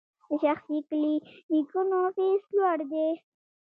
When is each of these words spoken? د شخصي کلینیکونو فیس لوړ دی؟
د 0.27 0.31
شخصي 0.43 0.77
کلینیکونو 0.89 1.99
فیس 2.15 2.43
لوړ 2.57 2.79
دی؟ 2.91 3.07